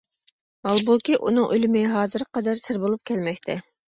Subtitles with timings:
[0.67, 3.59] ھالبۇكى ئۇنىڭ ئۆلۈمى ھازىرغا قەدەر سىر بولۇپ كەلمەكتە.